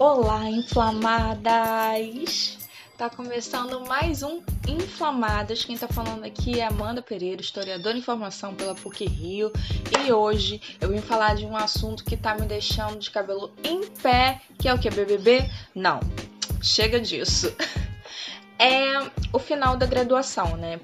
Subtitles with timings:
[0.00, 2.56] Olá, inflamadas!
[2.96, 5.64] Tá começando mais um Inflamadas.
[5.64, 9.50] Quem tá falando aqui é Amanda Pereira, historiadora de informação pela PUC Rio.
[10.06, 13.88] E hoje eu vim falar de um assunto que tá me deixando de cabelo em
[13.88, 14.88] pé, que é o que?
[14.88, 15.50] BBB?
[15.74, 15.98] Não,
[16.62, 17.52] chega disso.
[18.60, 18.98] É
[19.32, 20.80] o final da graduação, né?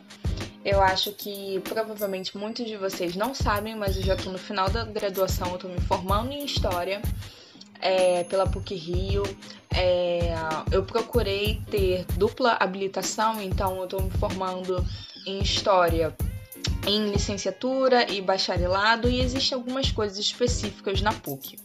[0.64, 4.70] Eu acho que provavelmente muitos de vocês não sabem, mas eu já tô no final
[4.70, 7.02] da graduação, eu tô me formando em História
[7.84, 9.22] é, pela PUC Rio.
[9.72, 10.34] É,
[10.72, 14.84] eu procurei ter dupla habilitação, então eu estou me formando
[15.26, 16.14] em História
[16.86, 21.56] em licenciatura e bacharelado e existem algumas coisas específicas na PUC.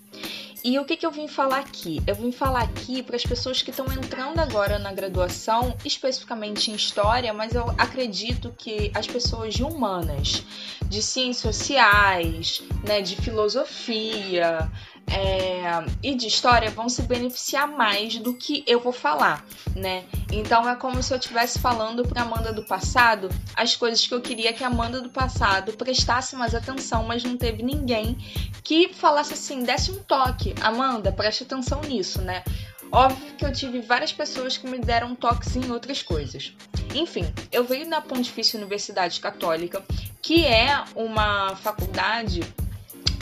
[0.63, 2.01] E o que, que eu vim falar aqui?
[2.05, 6.75] Eu vim falar aqui para as pessoas que estão entrando agora na graduação, especificamente em
[6.75, 10.43] História, mas eu acredito que as pessoas de humanas,
[10.85, 14.69] de ciências sociais, né, de filosofia,
[15.11, 15.63] é,
[16.03, 20.05] e de história vão se beneficiar mais do que eu vou falar, né?
[20.31, 24.21] Então é como se eu estivesse falando para Amanda do passado as coisas que eu
[24.21, 28.17] queria que a Amanda do passado prestasse mais atenção, mas não teve ninguém
[28.63, 32.43] que falasse assim, desse um toque, Amanda, preste atenção nisso, né?
[32.91, 36.53] Óbvio que eu tive várias pessoas que me deram toques em outras coisas.
[36.95, 39.83] Enfim, eu venho da Pontifícia Universidade Católica,
[40.21, 42.41] que é uma faculdade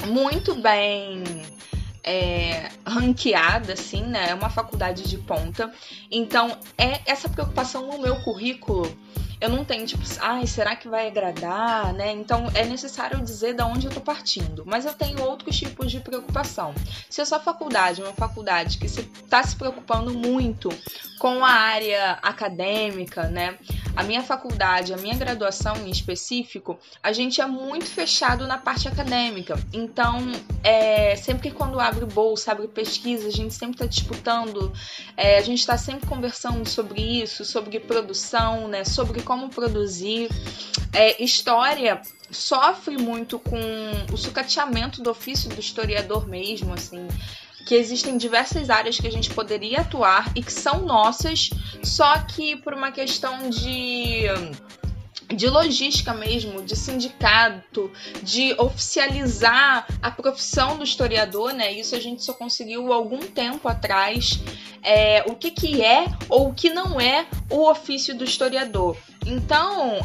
[0.08, 1.22] muito bem
[2.08, 4.30] é, ranqueada, assim, né?
[4.30, 5.70] É uma faculdade de ponta.
[6.10, 8.90] Então, é essa preocupação no meu currículo
[9.40, 12.12] eu não tenho, tipo, ai, será que vai agradar, né?
[12.12, 14.64] Então é necessário dizer de onde eu tô partindo.
[14.66, 16.74] Mas eu tenho outros tipos de preocupação.
[17.10, 20.70] Se a sua faculdade é uma faculdade que está se preocupando muito
[21.20, 23.58] com a área acadêmica, né?
[23.96, 28.88] A minha faculdade, a minha graduação em específico, a gente é muito fechado na parte
[28.88, 29.60] acadêmica.
[29.74, 30.20] Então,
[30.64, 34.72] é, sempre que quando abre bolsa, abre pesquisa, a gente sempre está disputando,
[35.16, 38.84] é, a gente está sempre conversando sobre isso, sobre produção, né?
[38.84, 40.30] Sobre como produzir.
[40.93, 42.02] É, história
[42.32, 43.60] sofre muito com
[44.11, 47.05] o sucateamento do ofício do historiador mesmo, assim
[47.66, 51.49] que existem diversas áreas que a gente poderia atuar e que são nossas,
[51.83, 54.21] só que por uma questão de
[55.27, 57.92] de logística mesmo, de sindicato,
[58.23, 61.71] de oficializar a profissão do historiador, né?
[61.71, 64.39] Isso a gente só conseguiu algum tempo atrás.
[64.82, 68.95] É, o que, que é ou o que não é o ofício do historiador.
[69.26, 69.99] Então,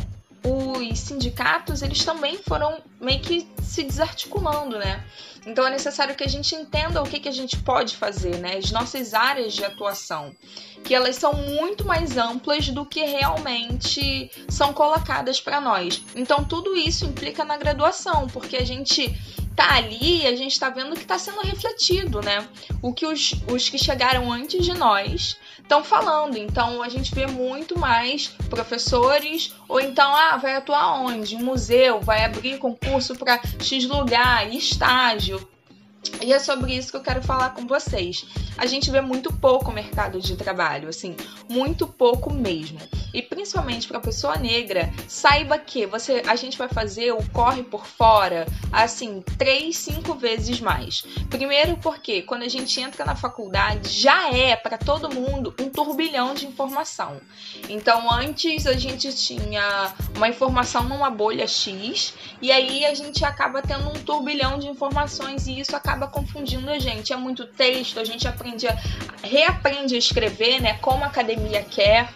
[0.45, 5.05] os sindicatos eles também foram meio que se desarticulando, né?
[5.47, 8.57] Então é necessário que a gente entenda o que, que a gente pode fazer, né?
[8.57, 10.35] As nossas áreas de atuação,
[10.85, 16.03] que elas são muito mais amplas do que realmente são colocadas para nós.
[16.15, 19.13] Então tudo isso implica na graduação, porque a gente
[19.55, 22.47] tá ali e a gente tá vendo que está sendo refletido, né?
[22.81, 26.37] O que os, os que chegaram antes de nós estão falando.
[26.37, 31.37] Então a gente vê muito mais professores, ou então, ah, vai atuar onde?
[31.37, 35.47] Museu, vai abrir concurso para X lugar, estágio.
[36.23, 38.25] E é sobre isso que eu quero falar com vocês.
[38.57, 41.17] A gente vê muito pouco mercado de trabalho, assim,
[41.49, 42.79] muito pouco mesmo
[43.13, 47.87] e principalmente para pessoa negra, saiba que você, a gente vai fazer o corre por
[47.87, 51.03] fora assim três, cinco vezes mais.
[51.29, 56.35] Primeiro porque quando a gente entra na faculdade já é para todo mundo um turbilhão
[56.35, 57.21] de informação.
[57.69, 63.61] Então antes a gente tinha uma informação numa bolha X e aí a gente acaba
[63.61, 67.13] tendo um turbilhão de informações e isso acaba confundindo a gente.
[67.13, 68.77] É muito texto, a gente aprende a,
[69.25, 70.75] reaprende a escrever, né?
[70.75, 72.15] Como a academia quer.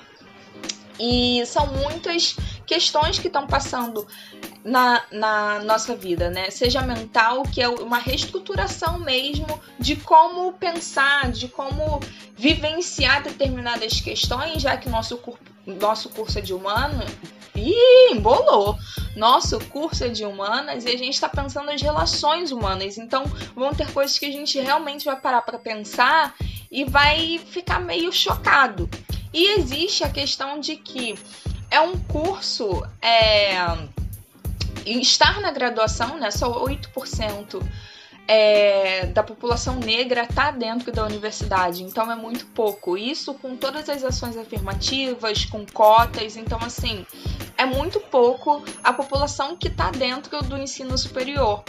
[0.99, 2.37] E são muitas
[2.67, 4.07] questões que estão passando
[4.65, 6.51] na, na nossa vida, né?
[6.51, 12.01] Seja mental, que é uma reestruturação mesmo de como pensar, de como
[12.37, 15.21] vivenciar determinadas questões, já que nosso,
[15.67, 17.05] nosso curso é de humano.
[17.55, 18.77] Ih, embolou!
[19.17, 22.99] Nosso curso é de humanas e a gente está pensando nas relações humanas.
[22.99, 23.25] Então,
[23.55, 26.35] vão ter coisas que a gente realmente vai parar para pensar
[26.71, 28.89] e vai ficar meio chocado.
[29.33, 31.19] E existe a questão de que
[31.71, 32.87] é um curso.
[33.01, 33.57] É,
[34.87, 36.31] estar na graduação, né?
[36.31, 37.61] Só 8%
[38.29, 42.97] é, da população negra está dentro da universidade, então é muito pouco.
[42.97, 47.07] Isso com todas as ações afirmativas, com cotas, então assim
[47.57, 51.63] é muito pouco a população que está dentro do ensino superior.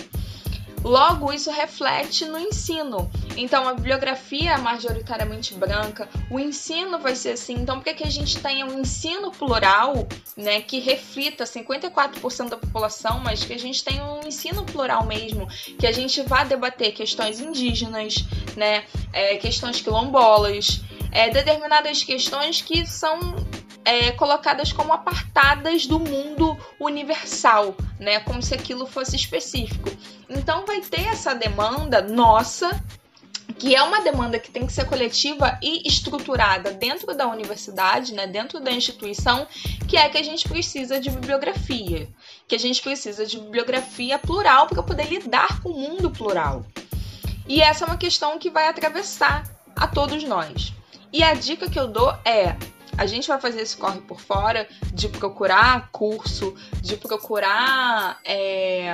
[0.83, 3.09] Logo, isso reflete no ensino.
[3.35, 7.55] Então, a bibliografia é majoritariamente branca, o ensino vai ser assim.
[7.55, 12.57] Então, por que, que a gente tenha um ensino plural, né, que reflita 54% da
[12.57, 15.47] população, mas que a gente tenha um ensino plural mesmo,
[15.77, 18.25] que a gente vá debater questões indígenas,
[18.55, 20.81] né, é, questões quilombolas,
[21.11, 23.19] é, determinadas questões que são
[23.87, 28.19] é, colocadas como apartadas do mundo universal, né?
[28.19, 29.89] Como se aquilo fosse específico.
[30.29, 32.83] Então vai ter essa demanda nossa
[33.57, 38.27] que é uma demanda que tem que ser coletiva e estruturada dentro da universidade, né,
[38.27, 39.47] dentro da instituição,
[39.87, 42.07] que é que a gente precisa de bibliografia,
[42.47, 46.65] que a gente precisa de bibliografia plural para poder lidar com o mundo plural.
[47.47, 49.43] E essa é uma questão que vai atravessar
[49.75, 50.73] a todos nós.
[51.11, 52.55] E a dica que eu dou é
[52.97, 58.19] a gente vai fazer esse corre por fora de procurar curso, de procurar.
[58.25, 58.91] É...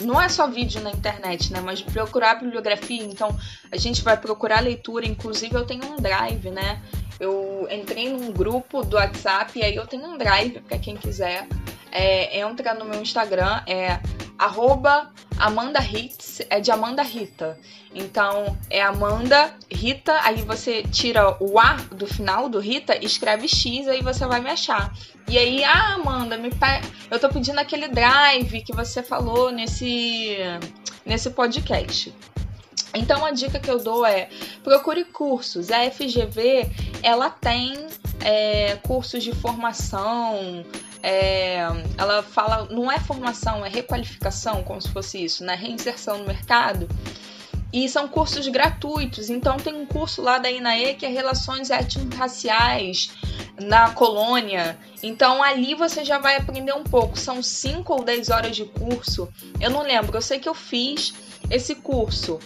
[0.00, 1.60] Não é só vídeo na internet, né?
[1.60, 3.02] Mas procurar bibliografia.
[3.02, 3.36] Então,
[3.72, 5.06] a gente vai procurar leitura.
[5.06, 6.80] Inclusive, eu tenho um drive, né?
[7.18, 11.46] Eu entrei num grupo do WhatsApp e aí eu tenho um drive para quem quiser.
[11.92, 14.00] É, entra no meu Instagram, é
[14.40, 17.58] arroba Amanda Hits, é de Amanda Rita.
[17.94, 23.86] Então é Amanda Rita, aí você tira o A do final do Rita, escreve X,
[23.86, 24.96] aí você vai me achar.
[25.28, 26.80] E aí, ah, Amanda, me pe...
[27.10, 30.38] eu tô pedindo aquele drive que você falou nesse,
[31.04, 32.14] nesse podcast.
[32.94, 34.30] Então a dica que eu dou é
[34.64, 35.70] procure cursos.
[35.70, 36.66] A FGV
[37.02, 37.74] ela tem
[38.24, 40.64] é, cursos de formação.
[41.02, 41.60] É,
[41.96, 45.54] ela fala, não é formação, é requalificação, como se fosse isso, né?
[45.54, 46.88] Reinserção no mercado.
[47.72, 49.30] E são cursos gratuitos.
[49.30, 53.12] Então tem um curso lá da INAE que é Relações Étnico-Raciais
[53.62, 54.76] na colônia.
[55.02, 57.18] Então ali você já vai aprender um pouco.
[57.18, 59.28] São 5 ou 10 horas de curso.
[59.60, 61.14] Eu não lembro, eu sei que eu fiz
[61.48, 62.40] esse curso.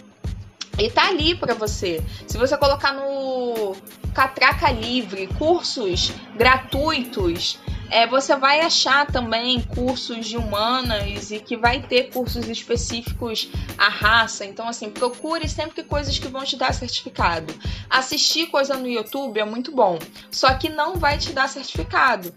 [0.78, 2.02] E tá ali para você.
[2.26, 3.76] Se você colocar no
[4.14, 7.58] Catraca Livre, cursos gratuitos,
[7.90, 13.48] é, você vai achar também cursos de humanas e que vai ter cursos específicos
[13.78, 14.44] à raça.
[14.44, 17.54] Então, assim, procure sempre coisas que vão te dar certificado.
[17.88, 19.98] Assistir coisa no YouTube é muito bom,
[20.30, 22.32] só que não vai te dar certificado.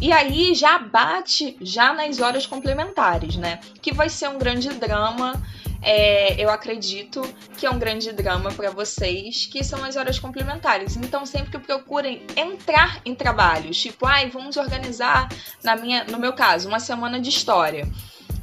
[0.00, 3.60] E aí já bate já nas horas complementares, né?
[3.80, 5.40] Que vai ser um grande drama
[5.86, 7.22] é, eu acredito
[7.56, 10.96] que é um grande drama para vocês, que são as horas complementares.
[10.96, 15.28] Então, sempre que procurem entrar em trabalhos, tipo, ai, vamos organizar,
[15.62, 17.88] na minha, no meu caso, uma semana de história.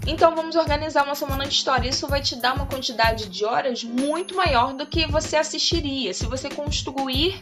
[0.05, 1.87] Então vamos organizar uma semana de história.
[1.87, 6.13] Isso vai te dar uma quantidade de horas muito maior do que você assistiria.
[6.13, 7.41] Se você construir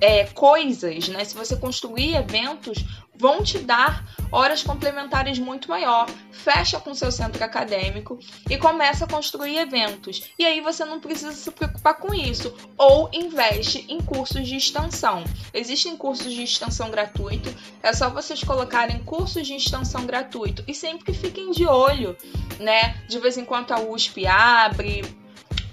[0.00, 1.24] é, coisas, né?
[1.24, 2.84] Se você construir eventos,
[3.22, 6.10] vão te dar horas complementares muito maior.
[6.32, 8.18] Fecha com seu centro acadêmico
[8.50, 10.32] e começa a construir eventos.
[10.36, 12.52] E aí você não precisa se preocupar com isso.
[12.76, 15.22] Ou investe em cursos de extensão.
[15.54, 17.54] Existem cursos de extensão gratuito.
[17.80, 22.16] É só vocês colocarem cursos de extensão gratuito e sempre fiquem de olho,
[22.58, 22.96] né?
[23.06, 25.22] De vez em quando a USP abre.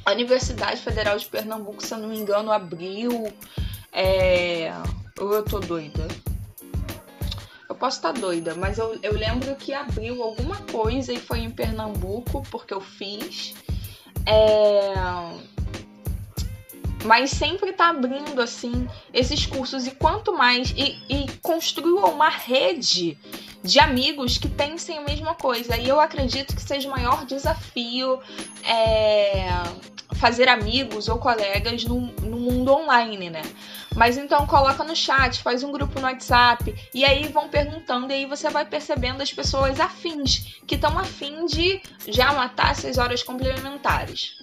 [0.06, 3.34] A Universidade Federal de Pernambuco, se eu não me engano, abriu.
[3.92, 4.72] É...
[5.18, 6.08] Eu tô doida?
[7.80, 12.44] Posso estar doida, mas eu, eu lembro que abriu alguma coisa e foi em Pernambuco,
[12.52, 13.56] porque eu fiz.
[14.26, 14.94] É...
[17.06, 23.18] Mas sempre tá abrindo assim esses cursos e quanto mais e, e construiu uma rede
[23.64, 25.78] de amigos que pensem a mesma coisa.
[25.78, 28.20] E eu acredito que seja o maior desafio
[28.66, 29.48] é,
[30.16, 33.42] fazer amigos ou colegas no mundo online, né?
[33.96, 38.16] Mas então coloca no chat, faz um grupo no WhatsApp e aí vão perguntando e
[38.16, 43.24] aí você vai percebendo as pessoas afins, que estão afim de já matar essas horas
[43.24, 44.38] complementares.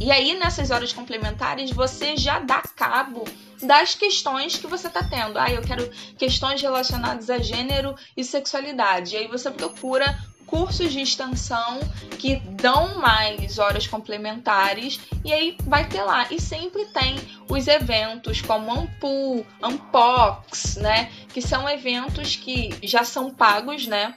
[0.00, 3.24] E aí, nessas horas complementares, você já dá cabo
[3.62, 5.38] das questões que você está tendo.
[5.38, 9.14] Ah, eu quero questões relacionadas a gênero e sexualidade.
[9.14, 11.80] E aí você procura cursos de extensão
[12.18, 16.26] que dão mais horas complementares e aí vai ter lá.
[16.30, 17.16] E sempre tem
[17.48, 21.10] os eventos como Ampul, Unpox, né?
[21.32, 24.14] Que são eventos que já são pagos, né?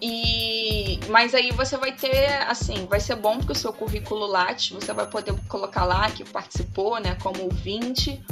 [0.00, 4.70] E mas aí você vai ter, assim, vai ser bom porque o seu currículo Lattes,
[4.70, 8.22] você vai poder colocar lá que participou, né, como ouvinte.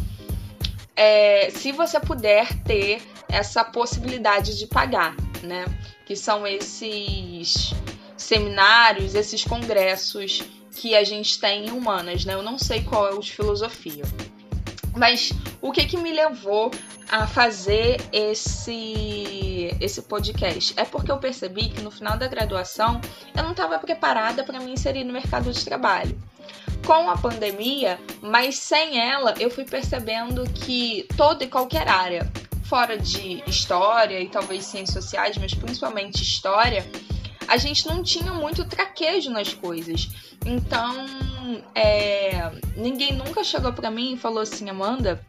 [0.94, 5.64] É, se você puder ter essa possibilidade de pagar, né?
[6.04, 7.72] Que são esses
[8.16, 10.42] seminários, esses congressos
[10.76, 12.34] que a gente tem em humanas, né?
[12.34, 14.04] Eu não sei qual é o de filosofia.
[14.94, 16.70] Mas o que que me levou
[17.10, 20.74] a fazer esse esse podcast?
[20.76, 23.00] É porque eu percebi que no final da graduação
[23.34, 26.16] eu não estava preparada para me inserir no mercado de trabalho.
[26.86, 32.30] Com a pandemia, mas sem ela, eu fui percebendo que toda e qualquer área,
[32.64, 36.84] fora de história e talvez ciências sociais, mas principalmente história,
[37.46, 40.08] a gente não tinha muito traquejo nas coisas.
[40.44, 41.06] Então,
[41.74, 45.24] é, ninguém nunca chegou para mim e falou assim, Amanda,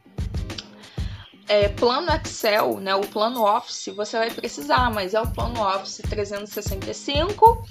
[1.47, 6.01] é, plano Excel, né, o plano Office, você vai precisar, mas é o plano Office
[6.09, 7.65] 365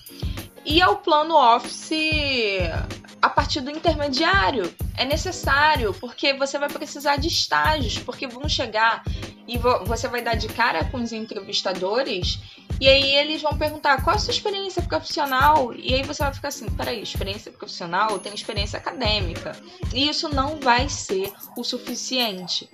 [0.65, 1.91] e é o plano Office
[3.23, 4.75] a partir do intermediário.
[4.99, 9.03] É necessário, porque você vai precisar de estágios, porque vão chegar
[9.49, 12.39] e você vai dar de cara com os entrevistadores
[12.83, 15.73] e aí eles vão perguntar qual a sua experiência profissional?
[15.73, 19.57] E aí você vai ficar assim, peraí, experiência profissional tem experiência acadêmica.
[19.95, 22.69] E isso não vai ser o suficiente.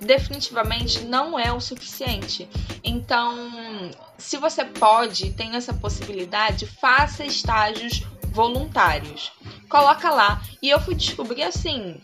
[0.00, 2.48] Definitivamente não é o suficiente.
[2.82, 3.48] Então,
[4.16, 9.32] se você pode, tem essa possibilidade, faça estágios voluntários.
[9.68, 10.42] Coloca lá.
[10.62, 12.00] E eu fui descobrir assim,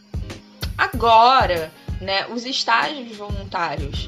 [0.76, 4.06] agora, né, os estágios voluntários.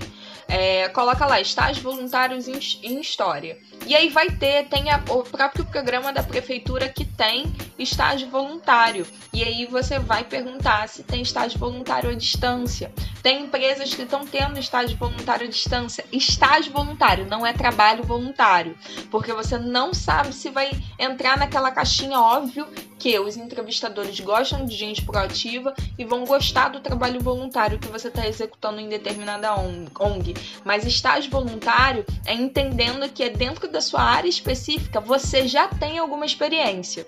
[0.49, 3.59] É, coloca lá, estágios voluntários em, em, História.
[3.87, 9.07] E aí vai ter, tem a, o próprio programa da prefeitura que tem estágio voluntário.
[9.33, 12.93] E aí você vai perguntar se tem estágio voluntário à distância.
[13.23, 16.05] Tem empresas que estão tendo estágio voluntário à distância.
[16.12, 18.76] Estágio voluntário, não é trabalho voluntário.
[19.11, 22.67] Porque você não sabe se vai entrar naquela caixinha óbvio
[22.99, 28.09] que os entrevistadores gostam de gente proativa e vão gostar do trabalho voluntário que você
[28.09, 30.35] está executando em determinada ONG.
[30.65, 35.99] Mas estágio voluntário é entendendo que é dentro da sua área específica você já tem
[35.99, 37.07] alguma experiência.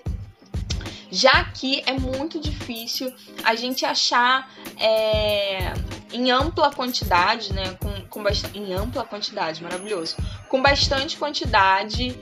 [1.11, 3.11] Já que é muito difícil
[3.43, 5.73] a gente achar é,
[6.13, 7.75] em ampla quantidade, né?
[7.79, 10.15] Com, com em ampla quantidade, maravilhoso.
[10.47, 12.15] Com bastante quantidade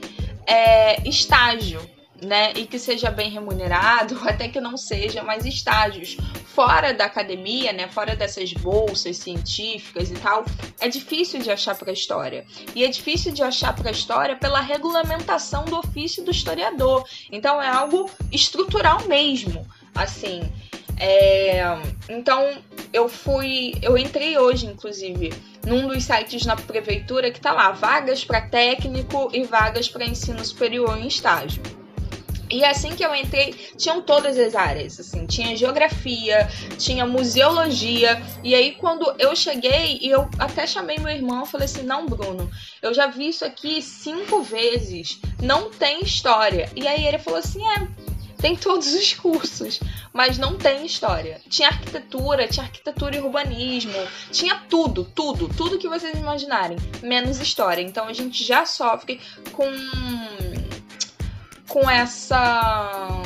[0.46, 1.80] é, estágio
[2.22, 6.16] né, e que seja bem remunerado, até que não seja, mas estágios
[6.58, 10.44] fora da academia, né, fora dessas bolsas científicas e tal,
[10.80, 12.44] é difícil de achar para a história.
[12.74, 17.04] E é difícil de achar para a história pela regulamentação do ofício do historiador.
[17.30, 20.50] Então é algo estrutural mesmo, assim.
[21.00, 21.62] É,
[22.08, 22.58] então
[22.92, 25.32] eu fui, eu entrei hoje, inclusive,
[25.64, 30.44] num dos sites na prefeitura que tá lá vagas para técnico e vagas para ensino
[30.44, 31.77] superior em estágio.
[32.50, 38.20] E assim que eu entrei, tinham todas as áreas, assim, tinha geografia, tinha museologia.
[38.42, 42.50] E aí quando eu cheguei, e eu até chamei meu irmão, falei assim: "Não, Bruno,
[42.82, 46.70] eu já vi isso aqui cinco vezes, não tem história".
[46.74, 47.88] E aí ele falou assim: "É,
[48.38, 49.80] tem todos os cursos,
[50.12, 51.40] mas não tem história.
[51.48, 53.98] Tinha arquitetura, tinha arquitetura e urbanismo,
[54.30, 57.82] tinha tudo, tudo, tudo que vocês imaginarem, menos história.
[57.82, 59.20] Então a gente já sofre
[59.52, 59.68] com
[61.68, 63.22] com essa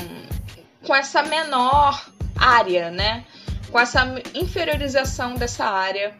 [0.84, 3.24] com essa menor área, né?
[3.70, 6.14] Com essa inferiorização dessa área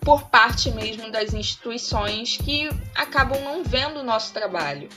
[0.00, 4.88] por parte mesmo das instituições que acabam não vendo o nosso trabalho.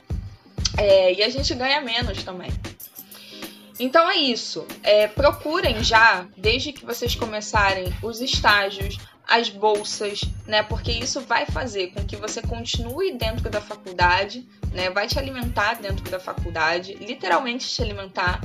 [0.78, 2.52] É, e a gente ganha menos também.
[3.80, 4.68] Então é isso.
[4.84, 8.98] É, procurem já, desde que vocês começarem, os estágios,
[9.30, 10.64] as bolsas, né?
[10.64, 14.90] Porque isso vai fazer com que você continue dentro da faculdade, né?
[14.90, 18.42] Vai te alimentar dentro da faculdade, literalmente te alimentar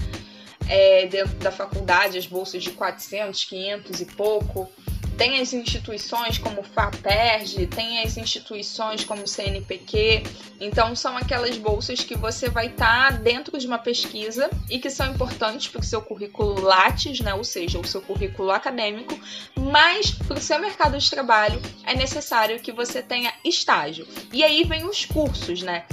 [0.69, 4.71] é, dentro da faculdade, as bolsas de 400, 500 e pouco.
[5.17, 10.23] Tem as instituições como FAPERJ, tem as instituições como CNPq.
[10.61, 14.91] Então, são aquelas bolsas que você vai estar tá dentro de uma pesquisa e que
[14.91, 17.35] são importantes para o seu currículo Lattes, né?
[17.35, 19.19] ou seja, o seu currículo acadêmico,
[19.57, 24.07] mas para o seu mercado de trabalho é necessário que você tenha estágio.
[24.33, 25.85] E aí vem os cursos, né?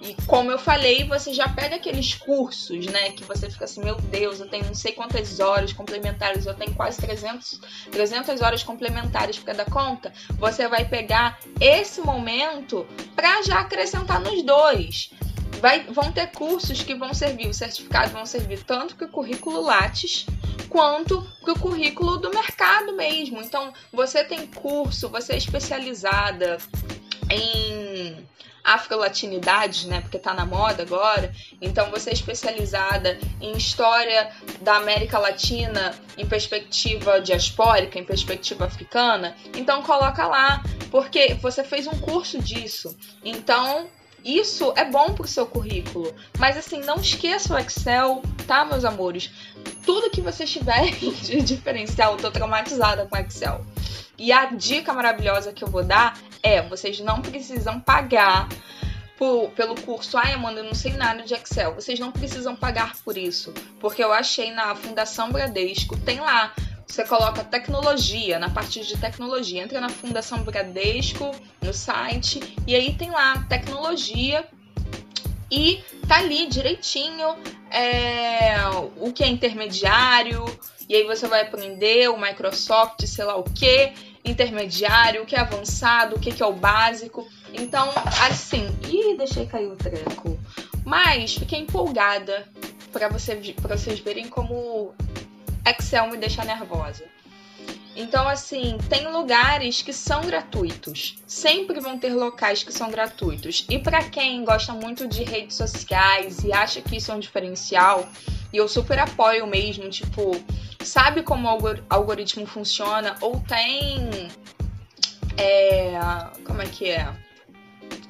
[0.00, 3.10] E como eu falei, você já pega aqueles cursos, né?
[3.10, 6.74] Que você fica assim, meu Deus, eu tenho não sei quantas horas complementares, eu tenho
[6.74, 7.60] quase 300,
[7.92, 10.10] 300 horas complementares para dar conta.
[10.38, 15.10] Você vai pegar esse momento para já acrescentar nos dois.
[15.60, 19.60] Vai, vão ter cursos que vão servir, os certificados vão servir tanto para o currículo
[19.60, 20.24] Lattes
[20.70, 23.42] quanto para o currículo do mercado mesmo.
[23.42, 26.56] Então, você tem curso, você é especializada
[27.30, 28.26] em
[28.64, 31.32] afrolatinidades, né, porque tá na moda agora.
[31.60, 39.36] Então você é especializada em história da América Latina em perspectiva diaspórica, em perspectiva africana,
[39.54, 42.96] então coloca lá, porque você fez um curso disso.
[43.24, 43.88] Então
[44.24, 46.14] Isso é bom pro seu currículo.
[46.38, 49.30] Mas assim, não esqueça o Excel, tá, meus amores?
[49.84, 53.64] Tudo que vocês tiverem de diferencial, eu tô traumatizada com Excel.
[54.20, 58.46] E a dica maravilhosa que eu vou dar é: vocês não precisam pagar
[59.16, 60.18] por, pelo curso.
[60.18, 61.74] Ai, Amanda, eu não sei nada de Excel.
[61.74, 63.50] Vocês não precisam pagar por isso.
[63.80, 66.52] Porque eu achei na Fundação Bradesco, tem lá
[66.86, 69.62] você coloca tecnologia, na parte de tecnologia.
[69.62, 71.30] Entra na Fundação Bradesco,
[71.62, 74.44] no site, e aí tem lá tecnologia
[75.50, 77.36] e tá ali direitinho
[77.70, 78.56] é,
[78.96, 80.44] o que é intermediário,
[80.88, 83.92] e aí você vai aprender o Microsoft, sei lá o que,
[84.24, 87.26] intermediário, o que é avançado, o que é o básico.
[87.52, 87.90] Então,
[88.28, 90.38] assim, ih, deixei cair o treco.
[90.84, 92.46] Mas fiquei empolgada
[92.92, 94.94] para você, vocês verem como
[95.66, 97.04] Excel me deixa nervosa.
[97.96, 101.16] Então, assim, tem lugares que são gratuitos.
[101.26, 103.66] Sempre vão ter locais que são gratuitos.
[103.68, 108.08] E para quem gosta muito de redes sociais e acha que isso é um diferencial,
[108.52, 110.32] e eu super apoio mesmo, tipo,
[110.82, 114.28] sabe como o algoritmo funciona ou tem.
[115.36, 115.98] É,
[116.44, 117.08] como é que é?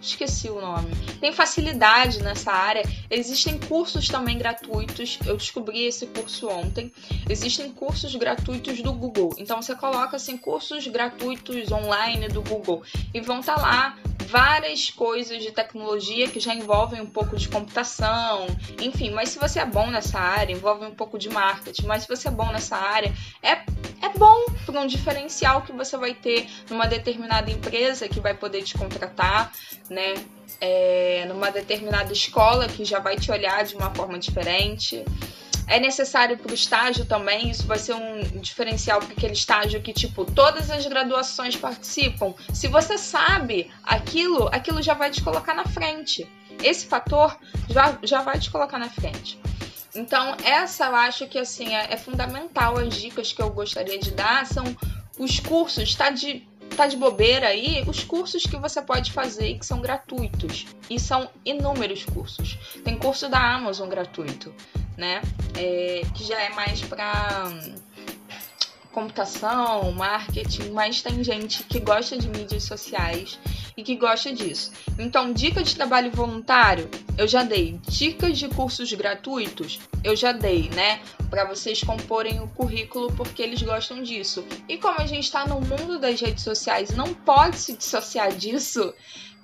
[0.00, 0.90] Esqueci o nome.
[1.20, 2.82] Tem facilidade nessa área.
[3.10, 5.18] Existem cursos também gratuitos.
[5.26, 6.92] Eu descobri esse curso ontem.
[7.28, 9.34] Existem cursos gratuitos do Google.
[9.38, 13.96] Então você coloca assim cursos gratuitos online do Google e vão estar tá lá
[14.30, 18.46] várias coisas de tecnologia que já envolvem um pouco de computação,
[18.80, 22.08] enfim, mas se você é bom nessa área, envolve um pouco de marketing, mas se
[22.08, 23.54] você é bom nessa área, é,
[24.00, 28.62] é bom para um diferencial que você vai ter numa determinada empresa que vai poder
[28.62, 29.52] te contratar,
[29.90, 30.14] né?
[30.60, 35.04] É, numa determinada escola que já vai te olhar de uma forma diferente.
[35.66, 39.92] É necessário para o estágio também, isso vai ser um diferencial para aquele estágio que,
[39.92, 42.34] tipo, todas as graduações participam.
[42.52, 46.28] Se você sabe aquilo, aquilo já vai te colocar na frente.
[46.62, 47.36] Esse fator
[47.68, 49.38] já, já vai te colocar na frente.
[49.94, 52.76] Então, essa eu acho que assim é, é fundamental.
[52.78, 54.64] As dicas que eu gostaria de dar são
[55.18, 56.48] os cursos, tá de
[56.82, 60.66] tá de bobeira aí, os cursos que você pode fazer que são gratuitos.
[60.88, 62.58] E são inúmeros cursos.
[62.84, 64.54] Tem curso da Amazon gratuito
[65.00, 65.22] né?
[65.56, 67.74] É, que já é mais para hum,
[68.92, 73.38] computação, marketing, mas tem gente que gosta de mídias sociais
[73.76, 74.72] e que gosta disso.
[74.98, 77.80] Então, dica de trabalho voluntário, eu já dei.
[77.88, 81.00] Dicas de cursos gratuitos, eu já dei, né?
[81.28, 84.44] Para vocês comporem o currículo porque eles gostam disso.
[84.68, 88.92] E como a gente está no mundo das redes sociais, não pode se dissociar disso.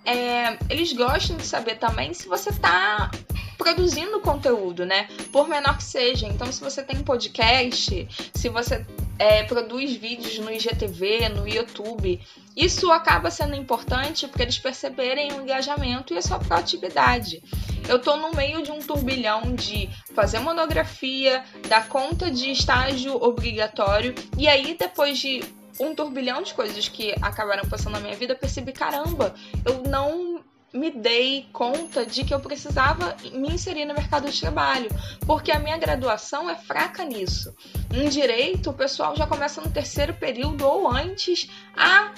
[0.05, 3.11] É, eles gostam de saber também se você está
[3.59, 5.09] produzindo conteúdo, né?
[5.33, 6.27] Por menor que seja.
[6.27, 8.87] Então, se você tem podcast, se você
[9.19, 12.21] é, produz vídeos no IGTV, no YouTube,
[12.57, 17.43] isso acaba sendo importante porque eles perceberem o engajamento e a sua proatividade.
[17.89, 24.15] Eu tô no meio de um turbilhão de fazer monografia, dar conta de estágio obrigatório,
[24.37, 25.43] e aí depois de
[25.79, 30.91] um turbilhão de coisas que acabaram passando na minha vida, percebi, caramba, eu não me
[30.91, 34.91] dei conta de que eu precisava me inserir no mercado de trabalho,
[35.27, 37.55] porque a minha graduação é fraca nisso.
[37.93, 42.13] Em direito, o pessoal já começa no terceiro período ou antes a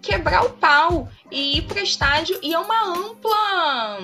[0.00, 3.98] quebrar o pau e ir para estágio e é uma ampla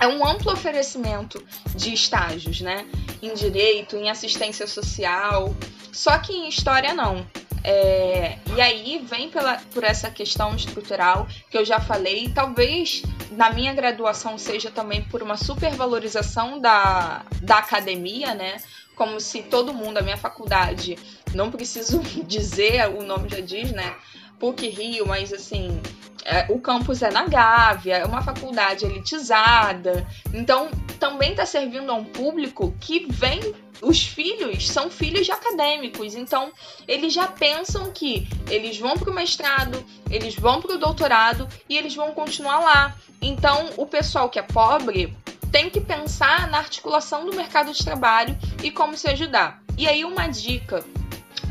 [0.00, 1.42] é um amplo oferecimento
[1.74, 2.86] de estágios, né?
[3.22, 5.54] Em direito, em assistência social.
[5.92, 7.24] Só que em história não.
[7.66, 13.50] É, e aí vem pela, por essa questão estrutural que eu já falei, talvez na
[13.50, 18.58] minha graduação seja também por uma supervalorização da, da academia, né?
[18.94, 20.98] Como se todo mundo, a minha faculdade,
[21.34, 23.96] não preciso dizer, o nome já diz, né?
[24.38, 25.80] PUC Rio, mas assim,
[26.24, 31.94] é, o campus é na Gávea, é uma faculdade elitizada, então também está servindo a
[31.94, 33.40] um público que vem.
[33.82, 36.52] Os filhos são filhos de acadêmicos, então
[36.86, 41.76] eles já pensam que eles vão para o mestrado, eles vão para o doutorado e
[41.76, 42.96] eles vão continuar lá.
[43.20, 45.14] Então o pessoal que é pobre
[45.54, 49.62] tem que pensar na articulação do mercado de trabalho e como se ajudar.
[49.78, 50.84] E aí, uma dica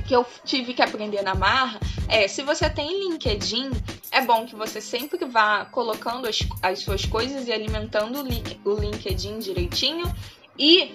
[0.05, 3.71] que eu tive que aprender na marra é: se você tem LinkedIn,
[4.11, 8.19] é bom que você sempre vá colocando as, as suas coisas e alimentando
[8.65, 10.13] o LinkedIn direitinho
[10.59, 10.93] e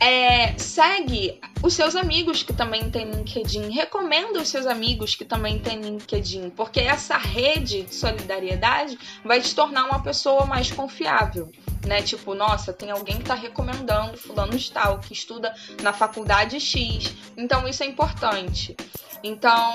[0.00, 5.58] é, segue os seus amigos que também têm LinkedIn, recomenda os seus amigos que também
[5.58, 11.50] têm LinkedIn, porque essa rede de solidariedade vai te tornar uma pessoa mais confiável
[11.86, 12.02] né?
[12.02, 17.14] Tipo, nossa, tem alguém que está recomendando fulano de tal, que estuda na faculdade X.
[17.36, 18.76] Então isso é importante.
[19.22, 19.72] Então,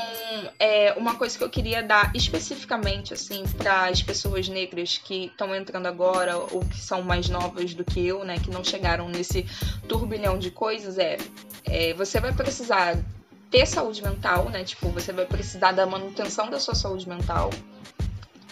[0.59, 5.53] é uma coisa que eu queria dar especificamente assim para as pessoas negras que estão
[5.55, 9.45] entrando agora ou que são mais novas do que eu, né, que não chegaram nesse
[9.87, 11.17] turbilhão de coisas é,
[11.65, 12.97] é você vai precisar
[13.53, 14.63] ter saúde mental, né?
[14.63, 17.51] Tipo, você vai precisar da manutenção da sua saúde mental,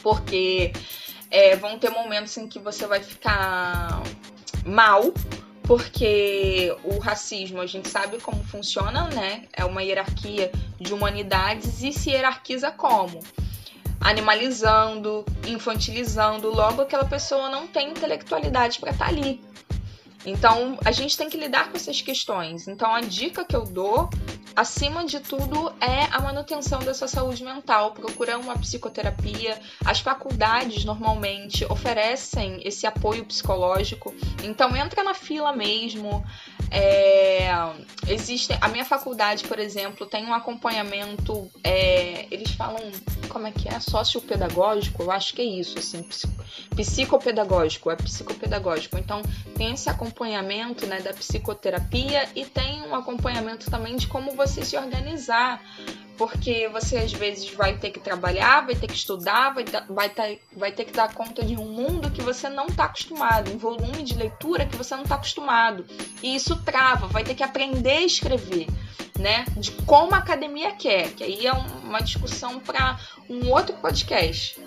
[0.03, 0.71] porque
[1.31, 4.03] é, vão ter momentos em que você vai ficar
[4.63, 5.11] mal
[5.63, 9.45] porque o racismo a gente sabe como funciona, né?
[9.53, 13.19] É uma hierarquia de humanidades e se hierarquiza como?
[13.99, 19.41] Animalizando, infantilizando, logo aquela pessoa não tem intelectualidade para estar tá ali.
[20.25, 22.67] Então, a gente tem que lidar com essas questões.
[22.67, 24.09] Então, a dica que eu dou,
[24.55, 27.91] acima de tudo, é a manutenção da sua saúde mental.
[27.91, 29.59] Procura uma psicoterapia.
[29.85, 34.13] As faculdades normalmente oferecem esse apoio psicológico.
[34.43, 36.23] Então, entra na fila mesmo.
[36.69, 37.49] É,
[38.07, 41.51] existe a minha faculdade, por exemplo, tem um acompanhamento.
[41.63, 41.90] É,
[42.61, 42.91] falam
[43.27, 46.05] como é que é sociopedagógico, eu acho que é isso, assim,
[46.75, 48.97] psicopedagógico, é psicopedagógico.
[48.99, 49.21] Então
[49.57, 54.77] tem esse acompanhamento, né, da psicoterapia e tem um acompanhamento também de como você se
[54.77, 55.59] organizar
[56.17, 60.39] porque você às vezes vai ter que trabalhar, vai ter que estudar, vai, vai, ter,
[60.55, 64.03] vai ter que dar conta de um mundo que você não está acostumado, um volume
[64.03, 65.83] de leitura que você não está acostumado.
[66.21, 68.67] E isso trava, vai ter que aprender a escrever,
[69.21, 69.45] né?
[69.55, 74.59] De como a academia quer, que aí é uma discussão para um outro podcast.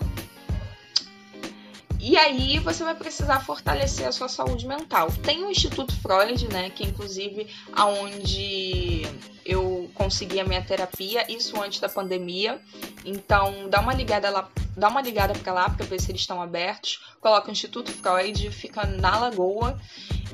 [2.07, 5.09] E aí você vai precisar fortalecer a sua saúde mental.
[5.23, 9.09] Tem o Instituto Freud, né, que inclusive aonde
[9.43, 12.61] eu consegui a minha terapia, isso antes da pandemia.
[13.07, 16.43] Então, dá uma ligada lá, dá uma ligada para lá para ver se eles estão
[16.43, 17.01] abertos.
[17.23, 19.81] Coloca o Instituto Freud, fica na Lagoa.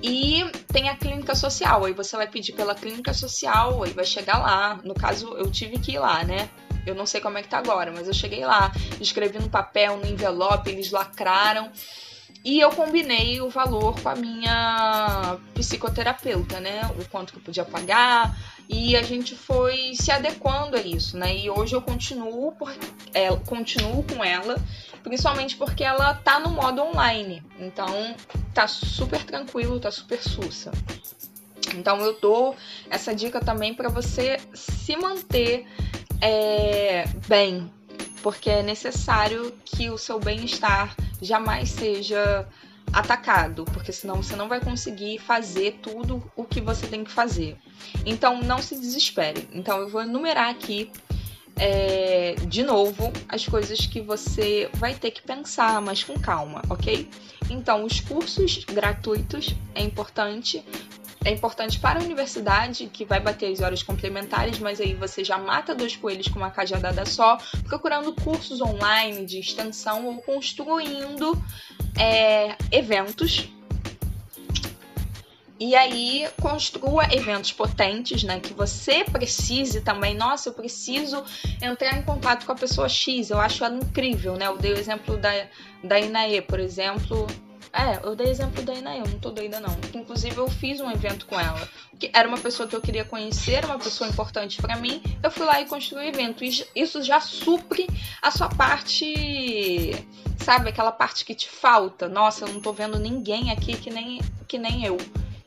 [0.02, 4.38] E tem a clínica social, aí você vai pedir pela clínica social, aí vai chegar
[4.38, 4.80] lá.
[4.82, 6.50] No caso, eu tive que ir lá, né?
[6.86, 9.96] Eu não sei como é que tá agora, mas eu cheguei lá, escrevi no papel,
[9.96, 11.70] no envelope, eles lacraram.
[12.42, 16.80] E eu combinei o valor com a minha psicoterapeuta, né?
[16.98, 18.34] O quanto que eu podia pagar.
[18.66, 21.36] E a gente foi se adequando a isso, né?
[21.36, 22.72] E hoje eu continuo, por,
[23.12, 24.56] é, continuo com ela,
[25.02, 27.42] principalmente porque ela tá no modo online.
[27.58, 28.14] Então
[28.54, 30.70] tá super tranquilo, tá super sussa.
[31.74, 32.56] Então eu dou
[32.88, 35.66] essa dica também para você se manter
[36.20, 37.70] é, bem,
[38.22, 42.46] porque é necessário que o seu bem-estar jamais seja
[42.92, 47.56] atacado, porque senão você não vai conseguir fazer tudo o que você tem que fazer.
[48.04, 49.48] Então não se desespere.
[49.52, 50.90] Então eu vou enumerar aqui
[51.56, 57.08] é, de novo as coisas que você vai ter que pensar, mas com calma, ok?
[57.50, 60.64] Então, os cursos gratuitos é importante
[61.24, 65.36] é importante para a universidade, que vai bater as horas complementares, mas aí você já
[65.36, 71.32] mata dois coelhos com uma cajadada só, procurando cursos online de extensão ou construindo
[71.98, 73.50] é, eventos.
[75.58, 78.40] E aí construa eventos potentes, né?
[78.40, 80.14] Que você precise também.
[80.14, 81.22] Nossa, eu preciso
[81.60, 83.28] entrar em contato com a pessoa X.
[83.28, 84.46] Eu acho ela incrível, né?
[84.46, 85.30] Eu dei o exemplo da,
[85.84, 87.26] da Inaê, por exemplo
[87.72, 89.76] é, eu dei exemplo da Ina, eu não tô doida não.
[89.94, 93.64] Inclusive eu fiz um evento com ela, que era uma pessoa que eu queria conhecer,
[93.64, 95.00] uma pessoa importante para mim.
[95.22, 96.42] Eu fui lá e construí o evento.
[96.44, 97.86] E isso já supre
[98.20, 99.92] a sua parte,
[100.38, 102.08] sabe, aquela parte que te falta.
[102.08, 104.96] Nossa, eu não tô vendo ninguém aqui que nem que nem eu.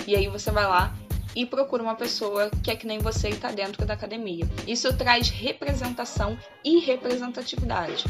[0.07, 0.95] E aí você vai lá
[1.36, 4.47] e procura uma pessoa que é que nem você e está dentro da academia.
[4.65, 8.05] Isso traz representação e representatividade.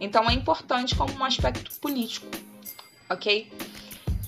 [0.00, 2.26] Então é importante como um aspecto político
[3.08, 3.50] ok?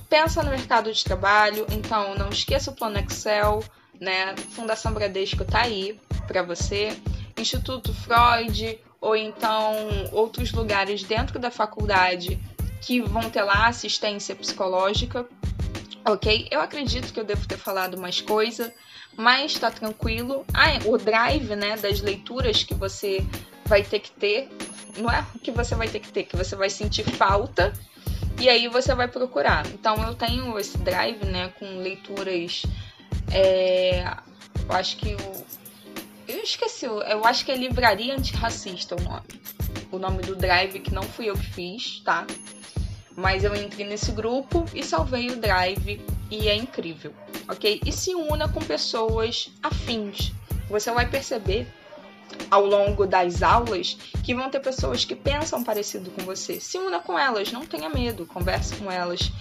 [0.08, 3.62] Pensa no mercado de trabalho, então não esqueça o plano Excel,
[4.00, 4.34] né?
[4.52, 6.96] Fundação Bradesco tá aí para você.
[7.36, 9.76] Instituto Freud ou então
[10.12, 12.38] outros lugares dentro da faculdade
[12.80, 15.26] que vão ter lá assistência psicológica,
[16.04, 16.48] ok?
[16.50, 18.72] Eu acredito que eu devo ter falado mais coisa,
[19.16, 20.44] mas tá tranquilo.
[20.54, 23.24] Ah, o drive, né, das leituras que você
[23.66, 24.48] vai ter que ter,
[24.96, 27.72] não é que você vai ter que ter, que você vai sentir falta
[28.40, 29.66] e aí você vai procurar.
[29.66, 32.62] Então eu tenho esse drive, né, com leituras.
[33.30, 34.02] É,
[34.68, 35.46] eu acho que o.
[36.26, 39.26] Eu esqueci, eu acho que é Livraria Antirracista o nome.
[39.90, 42.26] O nome do drive, que não fui eu que fiz, tá?
[43.16, 47.14] Mas eu entrei nesse grupo e salvei o drive e é incrível,
[47.48, 47.80] ok?
[47.84, 50.32] E se una com pessoas afins.
[50.68, 51.66] Você vai perceber
[52.50, 56.60] ao longo das aulas que vão ter pessoas que pensam parecido com você.
[56.60, 59.32] Se una com elas, não tenha medo, converse com elas.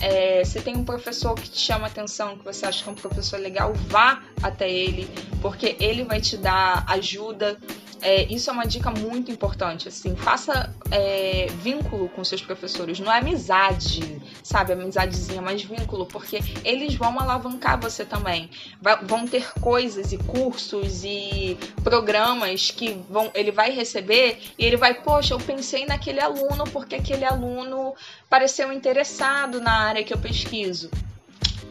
[0.00, 2.94] É, se tem um professor que te chama atenção, que você acha que é um
[2.94, 5.08] professor legal, vá até ele,
[5.42, 7.58] porque ele vai te dar ajuda,
[8.02, 13.12] é, isso é uma dica muito importante, assim, faça é, vínculo com seus professores, não
[13.12, 19.52] é amizade, sabe, amizadezinha, mas vínculo, porque eles vão alavancar você também, vai, vão ter
[19.60, 25.38] coisas e cursos e programas que vão, ele vai receber e ele vai, poxa, eu
[25.38, 27.94] pensei naquele aluno porque aquele aluno
[28.28, 30.90] pareceu interessado na área que eu pesquiso.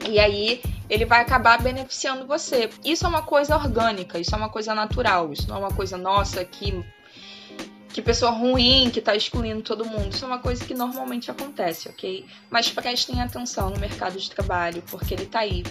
[0.07, 2.69] E aí ele vai acabar beneficiando você.
[2.83, 5.97] Isso é uma coisa orgânica, isso é uma coisa natural, isso não é uma coisa
[5.97, 6.83] nossa que
[7.91, 10.13] que pessoa ruim que está excluindo todo mundo.
[10.13, 12.25] Isso é uma coisa que normalmente acontece, ok?
[12.49, 15.63] Mas prestem atenção no mercado de trabalho, porque ele está aí.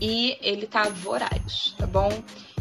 [0.00, 2.10] E ele tá voraz, tá bom?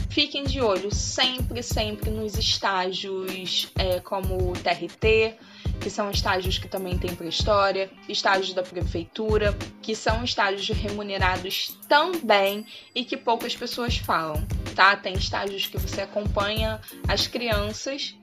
[0.09, 5.37] Fiquem de olho sempre, sempre nos estágios é, como TRT,
[5.81, 11.77] que são estágios que também tem para história, estágios da prefeitura, que são estágios remunerados
[11.89, 14.95] também e que poucas pessoas falam, tá?
[14.95, 18.15] Tem estágios que você acompanha as crianças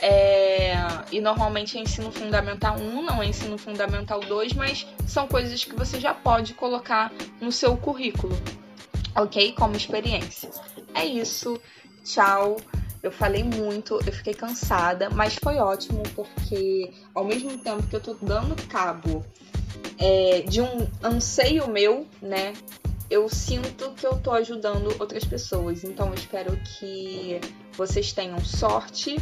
[0.00, 0.74] é,
[1.10, 5.74] e normalmente é ensino fundamental 1, não é ensino fundamental 2, mas são coisas que
[5.74, 8.36] você já pode colocar no seu currículo,
[9.14, 9.52] ok?
[9.52, 10.50] Como experiência.
[10.94, 11.60] É isso.
[12.04, 12.56] Tchau.
[13.02, 18.00] Eu falei muito, eu fiquei cansada, mas foi ótimo porque ao mesmo tempo que eu
[18.00, 19.24] tô dando cabo
[19.98, 22.54] é, de um anseio meu, né?
[23.10, 25.84] Eu sinto que eu tô ajudando outras pessoas.
[25.84, 27.40] Então eu espero que
[27.72, 29.16] vocês tenham sorte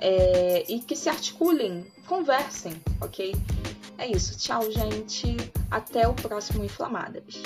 [0.00, 3.34] é, e que se articulem, conversem, ok?
[3.96, 4.38] É isso.
[4.38, 5.36] Tchau, gente.
[5.70, 7.42] Até o próximo Inflamadas.